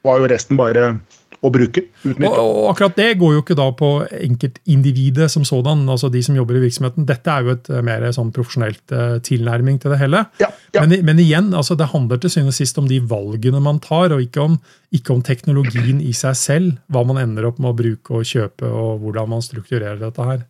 var 0.07 0.21
jo 0.21 0.29
resten 0.31 0.61
bare 0.61 0.91
å 1.39 1.51
bruke. 1.55 1.85
Og, 2.03 2.25
og, 2.27 2.65
akkurat 2.73 2.97
det 2.99 3.13
går 3.21 3.37
jo 3.37 3.43
ikke 3.45 3.57
da 3.59 3.69
på 3.77 3.89
enkeltindividet 4.17 5.29
som 5.31 5.45
sådan, 5.47 5.85
altså 5.91 6.11
de 6.11 6.23
som 6.25 6.37
jobber 6.37 6.59
i 6.59 6.63
virksomheten. 6.65 7.07
Dette 7.07 7.31
er 7.31 7.47
jo 7.47 7.53
et 7.55 7.71
eh, 7.71 7.83
mer 7.87 8.07
sånn 8.15 8.33
profesjonelt 8.35 8.95
uh, 8.95 9.19
tilnærming 9.25 9.79
til 9.83 9.95
det 9.95 10.01
hele. 10.01 10.25
Ja, 10.43 10.51
ja. 10.75 10.83
Men, 10.83 10.97
men, 11.07 11.23
igjen, 11.23 11.53
altså 11.55 11.77
det 11.79 11.91
handler 11.93 12.19
til 12.19 12.33
syvende 12.35 12.55
og 12.55 12.59
sist 12.59 12.81
om 12.83 12.89
de 12.91 12.99
valgene 13.13 13.63
man 13.63 13.79
tar, 13.85 14.15
og 14.15 14.25
ikke 14.25 14.49
om, 14.49 14.57
ikke 14.95 15.15
om, 15.15 15.23
teknologien 15.29 16.01
i 16.03 16.15
seg 16.17 16.35
selv. 16.39 16.81
Hva 16.91 17.05
man 17.07 17.23
ender 17.23 17.47
opp 17.51 17.63
med 17.63 17.71
å 17.71 17.79
bruke 17.85 18.19
og 18.19 18.27
kjøpe, 18.27 18.67
og 18.67 19.05
hvordan 19.05 19.31
man 19.37 19.47
strukturerer 19.47 20.03
dette 20.03 20.27
her. 20.33 20.43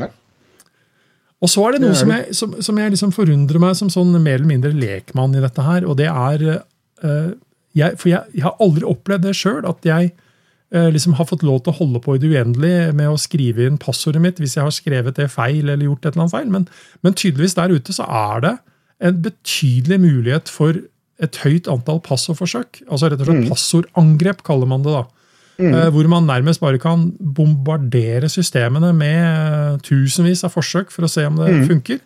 Nei. 0.00 0.08
Og 1.44 1.52
så 1.52 1.66
er 1.66 1.76
det 1.76 1.82
noe 1.84 1.92
det 1.92 1.98
er 1.98 2.00
som 2.00 2.14
jeg, 2.16 2.40
som, 2.40 2.56
som 2.64 2.80
jeg 2.80 2.96
liksom 2.96 3.12
forundrer 3.16 3.60
meg 3.60 3.76
som 3.76 3.92
sånn 3.92 4.16
mer 4.16 4.40
eller 4.40 4.48
mindre 4.54 4.72
lekmann 4.72 5.36
i 5.36 5.44
dette 5.44 5.68
her, 5.68 5.84
og 5.84 6.00
det 6.00 6.08
er 6.08 6.48
uh, 6.48 7.30
jeg, 7.76 7.94
For 8.00 8.08
jeg, 8.08 8.24
jeg, 8.32 8.42
har 8.48 8.56
aldri 8.64 8.88
opplevd 8.88 9.28
det 9.28 9.36
sjøl, 9.36 9.62
at 9.68 9.84
jeg 9.86 10.10
Eh, 10.10 10.26
liksom 10.70 11.16
har 11.18 11.26
fått 11.26 11.42
lov 11.42 11.64
til 11.64 11.72
å 11.72 11.78
holde 11.80 12.00
på 12.04 12.14
i 12.14 12.20
det 12.22 12.28
uendelige 12.30 12.92
med 12.94 13.10
å 13.10 13.18
skrive 13.18 13.64
inn 13.66 13.78
passordet 13.82 14.22
mitt 14.22 14.38
hvis 14.38 14.52
jeg 14.54 14.62
har 14.62 14.74
skrevet 14.74 15.16
det 15.18 15.26
feil 15.32 15.64
eller 15.64 15.88
gjort 15.88 16.04
et 16.04 16.12
eller 16.12 16.22
annet 16.28 16.34
feil. 16.36 16.52
Men, 16.54 16.66
men 17.02 17.16
tydeligvis 17.18 17.56
der 17.58 17.74
ute 17.74 17.96
så 17.96 18.06
er 18.06 18.44
det 18.44 18.52
en 19.08 19.22
betydelig 19.24 19.98
mulighet 20.02 20.52
for 20.52 20.78
et 21.20 21.40
høyt 21.44 21.68
antall 21.70 22.00
passordforsøk. 22.04 22.82
Altså 22.88 23.10
rett 23.10 23.20
og 23.20 23.28
slett 23.28 23.44
mm. 23.44 23.50
passordangrep, 23.50 24.44
kaller 24.46 24.70
man 24.70 24.84
det. 24.86 24.94
da. 24.94 25.04
Mm. 25.60 25.74
Eh, 25.74 25.88
hvor 25.92 26.08
man 26.08 26.28
nærmest 26.28 26.62
bare 26.62 26.80
kan 26.80 27.10
bombardere 27.36 28.30
systemene 28.32 28.92
med 28.96 29.82
tusenvis 29.84 30.44
av 30.46 30.54
forsøk 30.54 30.92
for 30.94 31.04
å 31.04 31.12
se 31.12 31.26
om 31.28 31.36
det 31.40 31.50
mm. 31.52 31.66
funker. 31.68 32.00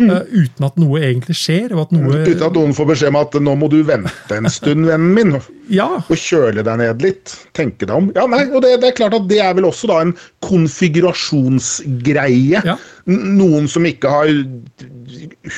Mm. 0.00 0.10
Mm. 0.10 0.16
Uh, 0.16 0.22
uten 0.44 0.64
at 0.66 0.76
noe 0.80 1.00
egentlig 1.04 1.36
skjer. 1.38 1.70
at 1.76 1.92
noe... 1.94 2.10
Uten 2.24 2.42
at 2.46 2.54
noen 2.56 2.72
får 2.76 2.86
beskjed 2.88 3.10
om 3.12 3.18
at 3.20 3.32
'nå 3.36 3.52
må 3.60 3.66
du 3.72 3.78
vente 3.86 4.34
en 4.36 4.50
stund, 4.52 4.82
vennen 4.88 5.12
min', 5.16 5.36
ja. 5.68 5.88
og 6.00 6.16
kjøle 6.16 6.62
deg 6.66 6.76
ned 6.80 6.96
litt. 7.04 7.26
Tenke 7.56 7.86
deg 7.86 7.96
om. 7.96 8.12
Ja, 8.16 8.24
nei, 8.30 8.42
og 8.48 8.60
det, 8.64 8.70
det, 8.82 8.88
er 8.90 9.00
klart 9.02 9.18
at 9.18 9.28
det 9.30 9.40
er 9.44 9.52
vel 9.58 9.66
også 9.68 9.86
da 9.90 9.96
en 10.06 10.14
konfigurasjonsgreie. 10.46 12.60
Ja. 12.64 12.76
Noen 13.10 13.64
som 13.70 13.82
ikke 13.88 14.08
har 14.12 14.26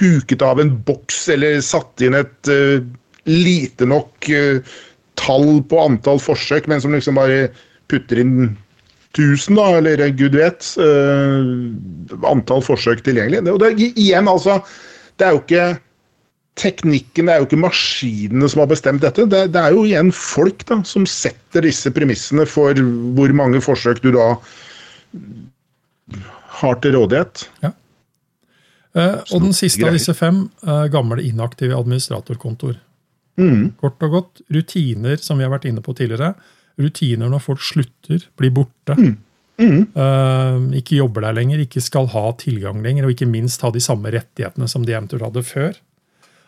huket 0.01 0.41
av 0.45 0.57
en 0.63 0.73
boks 0.87 1.19
eller 1.35 1.53
satt 1.65 1.95
inn 2.05 2.15
et 2.19 2.43
uh, 2.51 2.79
lite 3.31 3.85
nok 3.89 4.13
uh, 4.33 4.57
tall 5.21 5.51
på 5.69 5.77
antall 5.87 6.21
forsøk, 6.23 6.65
men 6.71 6.79
som 6.83 6.93
liksom 6.95 7.15
bare 7.21 7.39
putter 7.93 8.17
inn 8.23 8.35
1000, 9.13 9.57
da, 9.59 9.69
eller 9.79 10.03
gud 10.17 10.37
vet, 10.39 10.67
uh, 10.81 12.25
antall 12.29 12.63
forsøk 12.65 13.03
tilgjengelig. 13.05 13.45
Og 13.53 13.61
det, 13.63 13.75
igjen, 13.93 14.31
altså, 14.31 14.61
det 15.21 15.27
er 15.27 15.35
jo 15.37 15.43
ikke 15.43 15.67
teknikken, 16.61 17.29
det 17.29 17.35
er 17.35 17.41
jo 17.41 17.49
ikke 17.49 17.61
maskinene 17.63 18.49
som 18.53 18.63
har 18.63 18.71
bestemt 18.73 19.05
dette. 19.05 19.25
Det, 19.29 19.47
det 19.55 19.61
er 19.61 19.77
jo 19.77 19.85
igjen 19.89 20.13
folk 20.17 20.65
da, 20.69 20.83
som 20.89 21.07
setter 21.09 21.65
disse 21.65 21.93
premissene 21.95 22.45
for 22.49 22.77
hvor 23.17 23.33
mange 23.37 23.63
forsøk 23.65 24.03
du 24.05 24.11
da 24.17 24.33
har 26.63 26.81
til 26.83 26.97
rådighet. 26.99 27.47
Ja. 27.65 27.73
Uh, 28.93 29.21
og 29.33 29.47
den 29.47 29.55
siste 29.57 29.87
av 29.89 29.97
disse 29.97 30.13
fem, 30.17 30.45
uh, 30.69 30.85
gamle 30.93 31.25
inaktive 31.25 31.77
administratorkontor. 31.79 32.77
Mm. 33.41 33.73
Kort 33.81 34.05
og 34.05 34.19
godt, 34.19 34.43
rutiner 34.53 35.17
som 35.21 35.41
vi 35.41 35.47
har 35.47 35.53
vært 35.55 35.65
inne 35.71 35.81
på 35.85 35.95
tidligere 35.97 36.35
rutiner 36.81 37.31
når 37.31 37.45
folk 37.45 37.63
slutter, 37.65 38.27
blir 38.39 38.55
borte. 38.55 38.97
Mm. 38.99 39.15
Mm. 39.63 39.81
Uh, 39.95 40.73
ikke 40.81 40.99
jobber 40.99 41.27
der 41.27 41.37
lenger, 41.37 41.63
ikke 41.63 41.83
skal 41.85 42.09
ha 42.13 42.25
tilgang 42.41 42.83
lenger, 42.85 43.07
og 43.07 43.15
ikke 43.15 43.31
minst 43.31 43.63
ha 43.63 43.71
de 43.73 43.83
samme 43.85 44.13
rettighetene 44.15 44.69
som 44.71 44.87
de 44.87 44.95
eventuelt 44.97 45.27
hadde 45.29 45.45
før. 45.47 45.73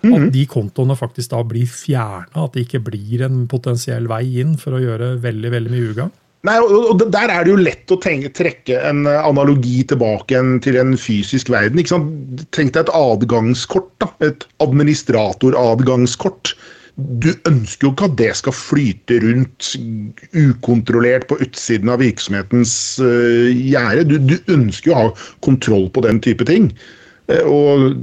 Mm. 0.04 0.12
At 0.16 0.26
de 0.34 0.44
kontoene 0.50 0.96
faktisk 0.98 1.32
da 1.32 1.40
blir 1.48 1.68
fjerna, 1.70 2.44
at 2.44 2.52
det 2.56 2.66
ikke 2.66 2.82
blir 2.90 3.24
en 3.24 3.46
potensiell 3.50 4.08
vei 4.10 4.24
inn 4.42 4.58
for 4.60 4.76
å 4.76 4.82
gjøre 4.82 5.14
veldig 5.24 5.50
veldig 5.54 5.72
mye 5.72 5.90
ugagn. 5.94 6.14
Nei, 6.44 6.58
og 6.60 7.00
Der 7.08 7.30
er 7.32 7.40
det 7.46 7.54
jo 7.54 7.56
lett 7.56 7.88
å 7.88 7.96
tenke, 7.96 8.28
trekke 8.36 8.76
en 8.84 9.06
analogi 9.08 9.80
tilbake 9.88 10.36
til 10.60 10.76
en 10.76 10.92
fysisk 11.00 11.48
verden. 11.48 11.80
Tenk 12.52 12.74
deg 12.74 12.82
et 12.82 12.92
adgangskort. 12.92 13.88
da, 14.02 14.06
Et 14.20 14.44
administratoradgangskort 14.60 16.52
du 16.96 17.32
ønsker 17.48 17.88
jo 17.88 17.92
ikke 17.92 18.06
at 18.06 18.18
det 18.20 18.30
skal 18.38 18.54
flyte 18.54 19.18
rundt 19.24 19.70
ukontrollert 20.38 21.26
på 21.30 21.38
utsiden 21.42 21.90
av 21.90 22.02
virksomhetens 22.04 22.74
uh, 23.02 23.50
gjerde. 23.50 24.04
Du, 24.12 24.18
du, 24.30 24.36
ønsker 24.54 24.92
jo 24.92 24.94
å 24.94 25.00
ha 25.00 25.08
kontroll 25.46 25.88
på 25.90 26.04
den 26.06 26.22
type 26.22 26.46
ting. 26.46 26.70
Uh, 27.26 27.42
og 27.50 27.98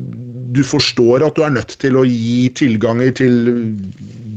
du 0.52 0.60
forstår 0.68 1.24
at 1.24 1.40
du 1.40 1.46
er 1.48 1.56
nødt 1.56 1.78
til 1.80 1.96
å 1.96 2.04
gi 2.08 2.50
tilganger 2.60 3.16
til 3.22 3.40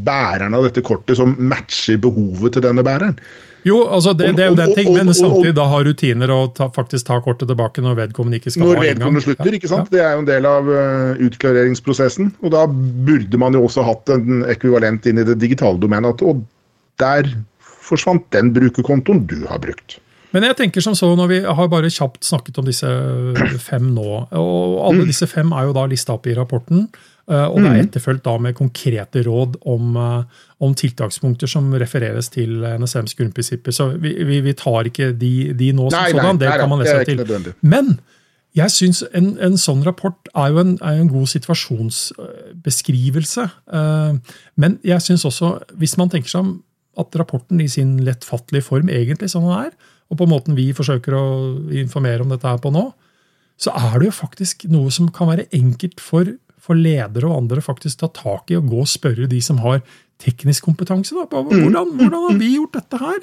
bæreren 0.04 0.54
av 0.56 0.68
dette 0.68 0.84
kortet 0.84 1.18
som 1.18 1.34
matcher 1.50 1.99
behovet 2.02 2.56
til 2.56 2.64
denne 2.64 2.84
bæreren. 2.87 3.18
Jo, 3.64 3.78
altså 3.88 4.12
det, 4.12 4.34
det 4.37 4.44
er 4.44 4.50
jo 4.52 4.56
den 4.58 4.75
ting, 4.76 4.90
men 4.92 5.08
samtidig 5.16 5.54
da 5.56 5.64
ha 5.70 5.78
rutiner 5.87 6.32
og 6.34 6.52
ta, 6.58 6.66
faktisk 6.73 7.06
ta 7.08 7.16
kortet 7.25 7.49
tilbake 7.49 7.80
når 7.80 7.96
vedkommende 8.02 8.37
ikke 8.37 8.52
skal 8.52 8.66
når 8.66 8.75
ha 8.75 8.82
Når 8.82 8.88
vedkommende 8.90 9.25
slutter, 9.25 9.56
ikke 9.56 9.70
sant. 9.70 9.88
Ja. 9.88 9.94
Det 9.94 10.02
er 10.04 10.11
jo 10.12 10.20
en 10.20 10.28
del 10.28 10.49
av 10.50 10.68
uh, 10.68 11.23
utklareringsprosessen. 11.25 12.34
Og 12.44 12.52
da 12.52 12.66
burde 12.68 13.40
man 13.40 13.56
jo 13.56 13.64
også 13.64 13.87
hatt 13.88 14.12
en 14.12 14.44
ekvivalent 14.52 15.08
inn 15.08 15.23
i 15.23 15.25
det 15.25 15.38
digitale 15.40 15.80
domenet. 15.80 16.20
Og 16.28 16.44
der 17.00 17.32
forsvant 17.88 18.28
den 18.37 18.52
brukerkontoen 18.52 19.25
du 19.32 19.38
har 19.49 19.64
brukt. 19.64 19.96
Men 20.34 20.44
jeg 20.49 20.58
tenker 20.58 20.84
som 20.84 20.96
så, 20.99 21.08
når 21.16 21.30
vi 21.30 21.40
har 21.46 21.68
bare 21.70 21.92
kjapt 21.94 22.26
snakket 22.26 22.56
om 22.61 22.68
disse 22.68 22.88
fem 23.62 23.92
nå, 23.94 24.06
og 24.34 24.78
alle 24.90 25.04
mm. 25.04 25.08
disse 25.08 25.28
fem 25.30 25.52
er 25.54 25.68
jo 25.68 25.76
da 25.76 25.87
lista 25.88 26.16
opp 26.16 26.26
i 26.26 26.34
rapporten. 26.37 26.88
Eh, 27.25 27.49
og 27.49 27.57
det 27.62 27.71
er 27.71 27.78
mm. 27.78 27.87
etterfulgt 27.87 28.26
da 28.26 28.35
med 28.38 28.54
konkrete 28.59 29.23
råd 29.25 29.54
om, 29.73 29.97
eh, 29.97 30.25
om, 30.61 30.75
tiltakspunkter 30.76 31.47
som 31.49 31.73
refereres 31.81 32.28
til 32.35 32.50
NSMs 32.81 33.14
grunnprinsipper. 33.16 33.73
Så 33.73 33.85
vi, 33.97 34.25
vi, 34.28 34.40
vi 34.45 34.52
tar 34.59 34.85
ikke 34.90 35.12
de, 35.16 35.54
de 35.57 35.73
nå 35.73 35.90
som 35.90 36.04
sådan. 36.11 36.38
Det 36.43 36.49
kan 36.52 36.69
man 36.69 36.78
lese 36.83 36.99
seg 37.00 37.07
til. 37.14 37.52
Men 37.62 37.99
jeg 38.54 38.71
syns 38.71 39.04
en, 39.16 39.38
en, 39.43 39.57
sånn 39.59 39.83
rapport 39.87 40.28
er 40.31 40.49
jo 40.52 40.59
en, 40.62 40.78
er 40.85 40.95
en 41.00 41.09
god 41.11 41.26
situasjonsbeskrivelse. 41.33 43.45
Eh, 43.81 44.12
men 44.61 44.71
jeg 44.87 45.00
syns 45.02 45.25
også, 45.26 45.49
hvis 45.81 45.97
man 46.00 46.11
tenker 46.12 46.31
seg 46.31 46.40
om 46.45 46.50
at 47.00 47.11
rapporten 47.19 47.59
i 47.59 47.73
sin 47.73 47.90
lettfattelige 48.07 48.66
form 48.69 48.88
egentlig 48.93 49.28
sånn 49.33 49.49
den 49.49 49.61
er, 49.64 49.73
og 50.12 50.16
på 50.21 50.28
måten 50.31 50.54
vi 50.54 50.76
forsøker 50.76 51.12
å 51.16 51.25
informere 51.75 52.23
om 52.23 52.31
dette 52.31 52.47
her 52.47 52.61
på 52.62 52.71
nå, 52.71 52.93
så 53.59 53.75
er 53.78 53.99
det 53.99 54.07
jo 54.11 54.14
faktisk 54.14 54.66
noe 54.71 54.90
som 54.95 55.09
kan 55.14 55.28
være 55.31 55.47
enkelt 55.54 56.00
for 56.02 56.26
for 56.64 56.78
ledere 56.78 57.28
og 57.28 57.42
andre 57.42 57.64
faktisk 57.64 58.00
ta 58.00 58.09
tak 58.14 58.50
i 58.52 58.59
og 58.59 58.71
gå 58.73 58.83
og 58.85 58.90
spørre 58.90 59.28
de 59.30 59.40
som 59.44 59.61
har 59.64 59.83
teknisk 60.23 60.64
kompetanse. 60.64 61.14
Da, 61.16 61.28
på 61.28 61.44
mm. 61.44 61.54
hvordan, 61.61 61.94
hvordan 62.00 62.28
har 62.28 62.40
vi 62.40 62.54
gjort 62.56 62.78
dette 62.78 63.00
her? 63.02 63.23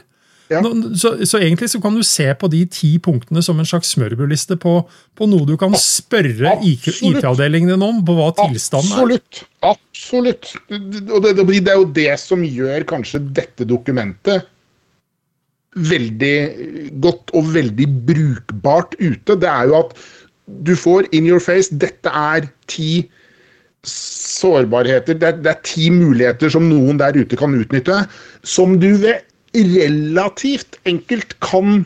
Ja. 0.52 0.60
Så, 1.00 1.14
så, 1.26 1.40
egentlig 1.40 1.70
så 1.72 1.80
kan 1.80 1.96
du 1.96 2.04
se 2.04 2.26
på 2.36 2.50
de 2.52 2.66
ti 2.68 2.90
punktene 3.00 3.40
som 3.46 3.60
en 3.62 3.68
slags 3.68 3.94
smørbrødliste 3.96 4.58
på, 4.60 4.74
på, 5.16 5.28
noe 5.32 5.48
du 5.48 5.54
kan 5.60 5.72
spørre 5.80 6.58
IT-avdelingen 6.68 7.72
din 7.72 7.86
om, 7.86 8.02
på 8.04 8.16
hva 8.18 8.34
tilstanden 8.36 8.92
er. 8.92 8.98
Absolutt. 8.98 9.44
Absolutt. 9.64 10.52
Og 11.08 11.24
det, 11.24 11.38
det, 11.40 11.62
er 11.62 11.80
jo 11.80 11.88
det 11.96 12.12
som 12.20 12.44
gjør 12.44 12.84
kanskje 12.90 13.24
dette 13.32 13.68
dokumentet 13.70 14.50
veldig 15.72 16.36
godt 17.00 17.32
og 17.38 17.54
veldig 17.56 17.88
brukbart 18.10 18.98
ute. 19.00 19.40
Det 19.40 19.48
er 19.48 19.72
jo 19.72 19.80
at 19.86 19.96
du 20.68 20.76
får 20.76 21.08
in 21.16 21.30
your 21.30 21.40
face 21.40 21.72
Dette 21.72 22.12
er 22.12 22.50
ti 22.68 23.08
sårbarheter. 23.88 25.18
Det 25.18 25.28
er, 25.28 25.42
det 25.42 25.52
er, 25.54 25.60
ti 25.66 25.90
muligheter 25.94 26.54
som 26.54 26.68
noen 26.70 27.00
der 27.02 27.18
ute 27.18 27.40
kan 27.40 27.56
utnytte, 27.58 28.04
som 28.44 28.78
du 28.82 28.94
ved 29.02 29.22
relativt 29.52 30.80
enkelt 30.88 31.36
kan 31.44 31.84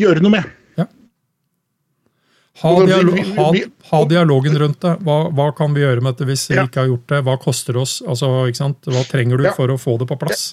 gjøre 0.00 0.24
noe 0.24 0.36
med. 0.38 0.48
Ja. 0.80 0.86
Ha, 2.62 2.72
dialog, 2.86 3.20
ha, 3.36 3.50
ha, 3.90 4.02
dialogen 4.08 4.58
rundt 4.64 4.80
det. 4.84 4.96
Hva, 5.04 5.18
hva, 5.34 5.50
kan 5.56 5.76
vi 5.76 5.84
gjøre 5.84 6.04
med 6.04 6.14
dette 6.14 6.30
hvis 6.30 6.48
vi 6.52 6.58
ja. 6.60 6.66
ikke 6.68 6.84
har 6.84 6.90
gjort 6.94 7.06
det? 7.12 7.22
Hva 7.28 7.38
koster 7.42 7.76
det 7.76 7.84
oss? 7.84 8.00
Altså, 8.06 8.32
Hva 8.88 9.06
trenger 9.10 9.42
du 9.42 9.50
ja. 9.50 9.56
for 9.56 9.72
å 9.72 9.80
få 9.80 9.98
det 10.00 10.08
på 10.10 10.20
plass? 10.22 10.52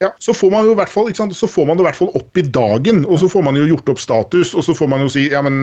Ja, 0.00 0.14
så 0.16 0.32
får 0.32 0.48
man 0.48 0.64
jo 0.64 0.72
i 0.72 0.76
hvert 0.78 0.88
fall, 0.88 1.10
så 1.12 1.46
får 1.50 1.66
man 1.68 1.76
det 1.76 1.84
i 1.84 1.86
hvert 1.90 1.98
fall 1.98 2.14
opp 2.16 2.38
i 2.40 2.42
dagen, 2.48 3.02
og 3.04 3.18
så 3.20 3.28
får 3.28 3.42
man 3.44 3.58
jo 3.60 3.66
gjort 3.68 3.90
opp 3.92 3.98
status, 4.00 4.54
og 4.56 4.64
så 4.64 4.72
får 4.78 4.88
man 4.88 5.04
jo 5.04 5.10
si 5.12 5.26
ja, 5.28 5.42
men 5.44 5.58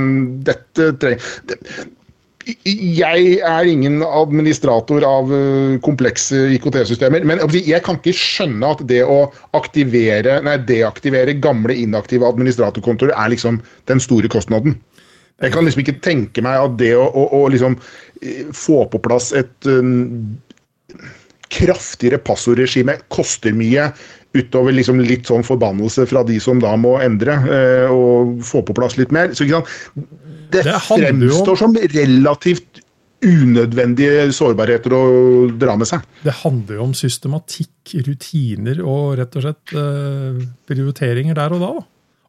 dette 0.45 0.91
trenger 1.01 1.25
jeg 2.47 3.39
er 3.43 3.67
ingen 3.67 4.01
administrator 4.05 5.03
av 5.07 5.31
eh, 5.35 5.77
komplekse 5.83 6.45
IKT-systemer, 6.55 7.25
men 7.27 7.41
jeg 7.53 7.81
kan 7.85 7.99
ikke 7.99 8.15
skjønne 8.15 8.71
at 8.75 8.83
det 8.87 9.01
å 9.03 9.25
aktivere, 9.57 10.39
nei, 10.45 10.55
deaktivere 10.69 11.35
gamle 11.43 11.75
inaktive 11.75 12.27
administratorkontorer 12.29 13.15
er 13.17 13.33
liksom 13.33 13.59
den 13.91 14.03
store 14.03 14.31
kostnaden. 14.31 14.77
Jeg 15.43 15.53
kan 15.53 15.67
liksom 15.67 15.83
ikke 15.83 15.99
tenke 16.01 16.41
meg 16.45 16.57
at 16.57 16.77
det 16.79 16.93
å, 16.97 17.05
å, 17.05 17.27
å 17.37 17.41
liksom 17.53 17.77
eh, 18.21 18.47
få 18.55 18.85
på 18.91 19.01
plass 19.03 19.33
et 19.37 19.69
uh, 19.69 21.03
kraftigere 21.53 22.21
passordregime 22.25 22.97
koster 23.13 23.53
mye, 23.55 23.91
utover 24.37 24.75
liksom 24.75 24.99
litt 25.01 25.29
sånn 25.29 25.45
forbannelse 25.45 26.07
fra 26.09 26.23
de 26.27 26.39
som 26.43 26.61
da 26.61 26.73
må 26.79 26.95
endre 27.03 27.37
uh, 27.43 27.93
og 27.93 28.39
få 28.45 28.63
på 28.65 28.75
plass 28.77 28.97
litt 28.97 29.13
mer. 29.13 29.35
Så 29.37 29.45
det, 30.53 30.63
det 30.67 30.75
fremstår 30.83 31.59
som 31.59 31.75
relativt 31.77 32.83
unødvendige 33.25 34.27
sårbarheter 34.35 34.93
å 34.93 35.03
dra 35.57 35.73
med 35.79 35.89
seg. 35.89 36.05
Det 36.21 36.35
handler 36.43 36.77
jo 36.77 36.85
om 36.85 36.93
systematikk, 36.97 37.95
rutiner 38.05 38.81
og 38.85 39.17
rett 39.17 39.37
og 39.39 39.45
slett 39.47 39.73
eh, 39.73 40.41
prioriteringer 40.69 41.37
der 41.37 41.55
og 41.55 41.63
da. 41.63 41.71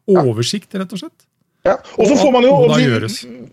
da. 0.09 0.23
Oversikt, 0.23 0.73
rett 0.73 0.95
og 0.95 1.03
slett. 1.03 1.27
Ja. 1.67 1.77
Og 1.99 2.09
så 2.09 2.17
får 2.17 2.33
man 2.33 2.47
jo 2.47 2.55
Og 2.55 2.73
vi-. 2.79 3.49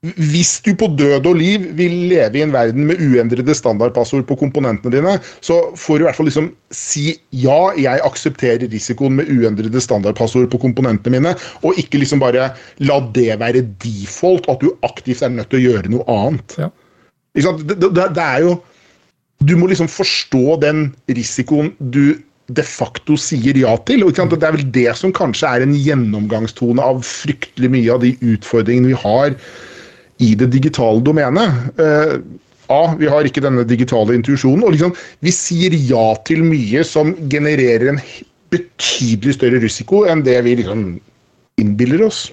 Hvis 0.00 0.62
du 0.64 0.70
på 0.80 0.86
død 0.96 1.26
og 1.28 1.34
liv 1.36 1.64
vil 1.76 1.92
leve 2.08 2.38
i 2.38 2.42
en 2.46 2.54
verden 2.54 2.86
med 2.88 3.02
uendrede 3.04 3.52
standardpassord 3.52 4.24
på 4.30 4.38
komponentene 4.40 4.94
dine, 4.94 5.18
så 5.44 5.58
får 5.76 5.98
du 5.98 6.04
i 6.04 6.06
hvert 6.06 6.16
fall 6.16 6.28
liksom 6.30 6.46
si 6.72 7.18
ja, 7.36 7.58
jeg 7.76 8.00
aksepterer 8.06 8.64
risikoen 8.72 9.18
med 9.18 9.28
uendrede 9.28 9.82
standardpassord 9.84 10.48
på 10.54 10.62
komponentene 10.62 11.18
mine, 11.18 11.34
og 11.60 11.76
ikke 11.76 12.00
liksom 12.00 12.24
bare 12.24 12.48
la 12.80 12.96
det 13.12 13.36
være 13.44 13.66
default, 13.84 14.48
at 14.48 14.64
du 14.64 14.72
aktivt 14.88 15.20
er 15.20 15.36
nødt 15.36 15.52
til 15.52 15.60
å 15.60 15.64
gjøre 15.66 15.92
noe 15.92 16.08
annet. 16.16 16.56
Ja. 16.64 16.72
Det, 17.36 17.76
det, 17.76 18.08
det 18.16 18.24
er 18.24 18.48
jo 18.48 18.56
Du 19.40 19.54
må 19.56 19.68
liksom 19.70 19.88
forstå 19.88 20.58
den 20.60 20.90
risikoen 21.08 21.70
du 21.78 22.18
de 22.50 22.64
facto 22.66 23.14
sier 23.20 23.56
ja 23.56 23.76
til. 23.88 24.02
og? 24.04 24.12
Det 24.12 24.44
er 24.44 24.56
vel 24.56 24.66
det 24.74 24.90
som 24.98 25.12
kanskje 25.16 25.48
er 25.48 25.64
en 25.64 25.72
gjennomgangstone 25.76 26.82
av 26.82 27.00
fryktelig 27.06 27.70
mye 27.72 27.92
av 27.94 28.02
de 28.04 28.16
utfordringene 28.20 28.90
vi 28.90 28.98
har 29.04 29.36
i 30.20 30.34
det 30.38 30.50
digitale 30.52 31.02
domenet. 31.04 31.78
Eh, 31.80 32.16
A, 32.70 32.94
vi 32.94 33.08
har 33.10 33.26
ikke 33.26 33.42
denne 33.42 33.64
digitale 33.66 34.14
intuisjonen. 34.14 34.62
Og 34.66 34.76
liksom, 34.76 34.94
vi 35.24 35.32
sier 35.34 35.74
ja 35.74 36.12
til 36.26 36.44
mye 36.46 36.84
som 36.86 37.12
genererer 37.30 37.94
en 37.94 38.02
betydelig 38.50 39.36
større 39.38 39.60
risiko 39.62 40.04
enn 40.10 40.22
det 40.26 40.38
vi 40.46 40.56
liksom 40.60 40.84
innbiller 41.60 42.06
oss. 42.06 42.28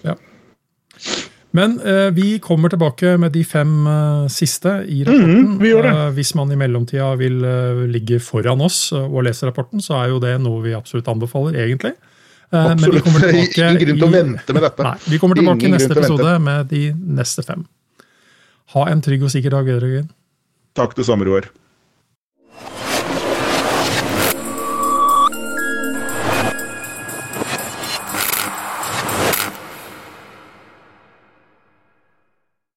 Men 1.57 1.79
eh, 1.81 2.09
vi 2.13 2.37
kommer 2.43 2.69
tilbake 2.69 3.15
med 3.17 3.33
de 3.33 3.41
fem 3.47 3.71
eh, 3.89 4.25
siste 4.29 4.81
i 4.85 5.01
rapporten. 5.07 5.55
Mm. 5.57 5.87
Eh, 5.89 6.03
hvis 6.17 6.33
man 6.37 6.51
i 6.53 6.59
mellomtida 6.59 7.13
vil 7.17 7.39
eh, 7.47 7.85
ligge 7.89 8.19
foran 8.21 8.61
oss 8.65 8.91
eh, 8.93 9.07
og 9.07 9.25
lese 9.25 9.47
rapporten, 9.49 9.81
så 9.81 9.97
er 10.01 10.11
jo 10.11 10.19
det 10.21 10.35
noe 10.43 10.61
vi 10.65 10.75
absolutt 10.77 11.09
anbefaler, 11.09 11.57
egentlig. 11.65 11.95
absolutt. 12.51 12.67
men 12.67 12.77
vi 12.77 12.83
Absolutt. 12.83 13.03
kommer 13.07 13.19
tilbake 13.25 13.63
Ingen 13.63 13.81
grunn 13.81 13.97
til 13.97 14.07
å 14.07 14.11
vente 14.13 14.53
med 14.57 14.67
dette. 14.67 14.85
Nei, 14.91 14.95
vi 15.15 15.21
kommer 15.23 15.41
tilbake 15.41 15.65
i 15.65 15.73
neste 15.73 15.97
episode 15.97 16.37
med 16.45 16.69
de 16.75 16.83
neste 17.21 17.47
fem. 17.47 17.65
Ha 18.75 18.83
en 18.91 19.01
trygg 19.03 19.23
og 19.23 19.31
sikker 19.31 19.53
dag, 19.55 19.69
Jørgen. 19.69 20.09
Takk 20.75 20.95
det 20.97 21.05
samme, 21.07 21.27
Roar. 21.27 21.47